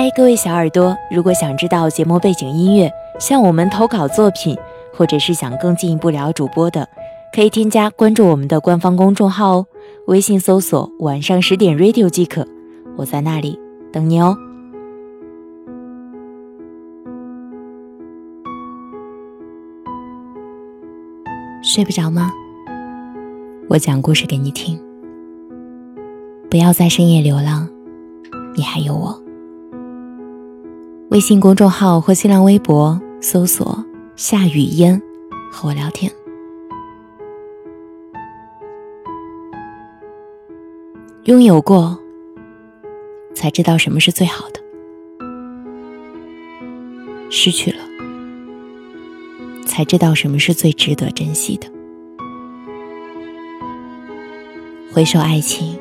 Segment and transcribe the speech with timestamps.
[0.00, 4.56] 嗨，各位小耳朵，如果想知道节目背景音乐，向我们投稿作品，
[4.94, 6.88] 或者是想更进一步聊主播的，
[7.34, 9.66] 可以添加关注我们的官方公众号哦，
[10.06, 12.46] 微信搜索“晚上十点 radio” 即可，
[12.96, 13.58] 我在那里
[13.92, 14.36] 等你哦。
[21.60, 22.30] 睡不着吗？
[23.68, 24.80] 我讲故事给你听。
[26.48, 27.68] 不要在深夜流浪，
[28.56, 29.20] 你还有我。
[31.10, 33.82] 微信公众号或新浪微博搜索
[34.14, 35.00] “夏雨嫣”，
[35.50, 36.12] 和我聊天。
[41.24, 41.98] 拥有过，
[43.34, 44.60] 才知道什么是最好的；
[47.30, 47.78] 失去了，
[49.64, 51.66] 才知道什么是最值得珍惜的。
[54.92, 55.78] 回首爱情，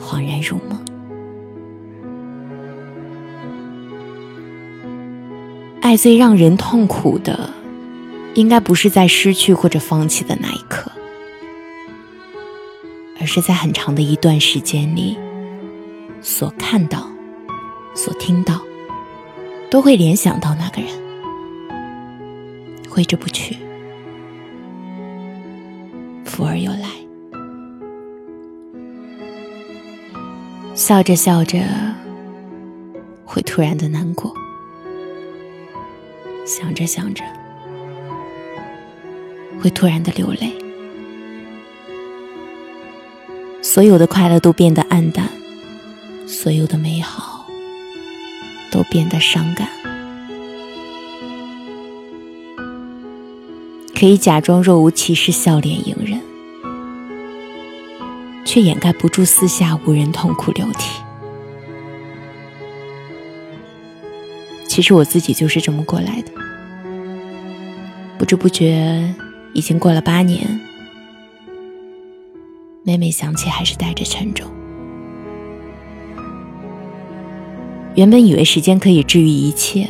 [0.00, 0.76] 恍然如梦。
[5.86, 7.48] 爱最让人痛苦的，
[8.34, 10.90] 应该不是在失去或者放弃的那一刻，
[13.20, 15.16] 而是在很长的一段时间里，
[16.20, 17.08] 所看到、
[17.94, 18.60] 所听到，
[19.70, 20.90] 都会联想到那个人，
[22.90, 23.56] 挥之不去，
[26.24, 26.88] 福而又来，
[30.74, 31.60] 笑着笑着，
[33.24, 34.34] 会突然的难过。
[36.46, 37.24] 想着想着，
[39.60, 40.54] 会突然的流泪，
[43.60, 45.28] 所有的快乐都变得暗淡，
[46.24, 47.44] 所有的美好
[48.70, 49.68] 都变得伤感。
[53.92, 56.20] 可以假装若无其事，笑脸迎人，
[58.44, 61.05] 却掩盖不住四下无人痛哭流涕。
[64.76, 66.30] 其实我自己就是这么过来的，
[68.18, 69.14] 不知不觉
[69.54, 70.60] 已经过了八年，
[72.84, 74.46] 每每想起还是带着沉重。
[77.94, 79.88] 原本以为时间可以治愈一切，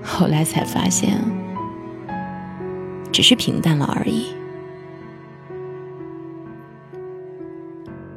[0.00, 1.20] 后来才发现，
[3.10, 4.26] 只是平淡了而已。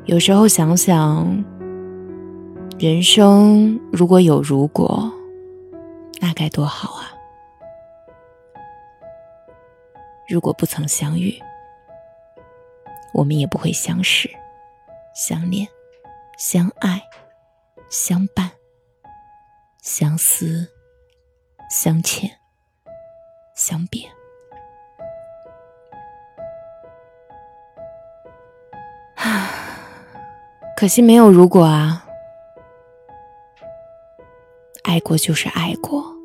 [0.05, 1.54] 有时候想想。
[2.77, 5.09] 人生如果有如果，
[6.19, 7.09] 那该多好啊！
[10.27, 11.41] 如果不曾相遇，
[13.13, 14.29] 我们也不会相识、
[15.15, 15.65] 相恋、
[16.37, 17.01] 相爱、
[17.89, 18.51] 相伴、
[19.81, 20.69] 相思、
[21.69, 22.29] 相欠、
[23.55, 24.05] 相别。
[29.15, 29.49] 啊，
[30.75, 32.04] 可惜没有如果啊！
[34.95, 36.15] 爱过就是爱过，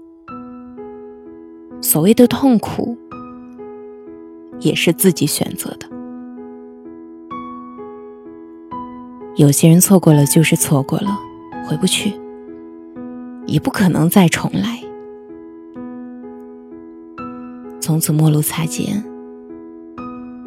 [1.81, 2.97] 所谓的痛苦
[4.60, 5.88] 也是自己选择的。
[9.34, 11.19] 有些人错过了就是错过了，
[11.66, 12.12] 回不去，
[13.44, 14.80] 也不可能再重来。
[17.80, 19.03] 从此陌路擦肩，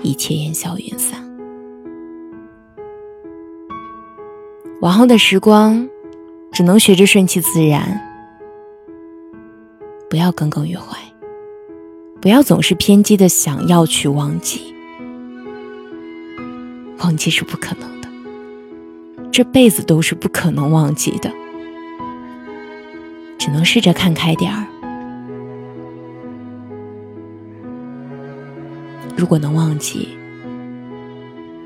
[0.02, 1.22] 一切烟消云散。
[4.80, 5.90] 往后的时光。
[6.56, 8.00] 只能学着顺其自然，
[10.14, 10.96] 不要耿耿于怀，
[12.22, 14.62] 不要总是偏激的想要去忘记，
[17.00, 18.08] 忘记是不可能的，
[19.32, 21.32] 这辈子都是不可能忘记的，
[23.40, 24.68] 只能试着看开点儿。
[29.18, 30.10] 如果能忘记，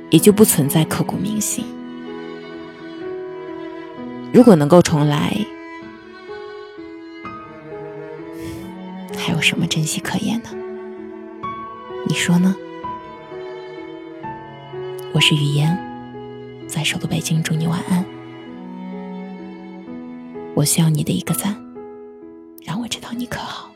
[0.09, 1.66] 也就不存在刻骨铭心。
[4.31, 5.35] 如果能够重来，
[9.16, 10.50] 还有什么珍惜可言呢？
[12.07, 12.56] 你说呢？
[15.14, 15.78] 我是雨嫣，
[16.67, 18.05] 在首都北京，祝你晚安。
[20.55, 21.55] 我需要你的一个赞，
[22.64, 23.72] 让我知道你可好。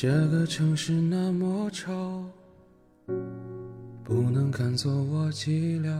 [0.00, 2.22] 这个城市那么吵，
[4.04, 5.90] 不能看作我寂寥。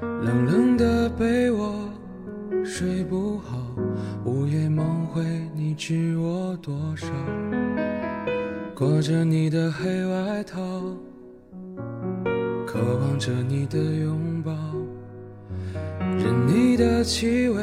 [0.00, 1.90] 冷冷的被窝，
[2.64, 3.58] 睡不好，
[4.24, 5.22] 午夜梦回，
[5.54, 7.06] 你知我多少？
[8.74, 10.58] 裹着你的黑外套，
[12.66, 14.54] 渴望着你的拥抱，
[16.16, 17.62] 任你的气味，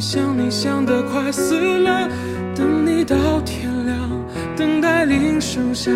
[0.00, 2.08] 想你想得快死了，
[2.56, 4.10] 等你到天亮，
[4.56, 5.94] 等待铃声响，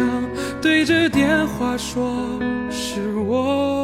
[0.61, 2.39] 对着电话说。
[2.71, 3.84] 是我，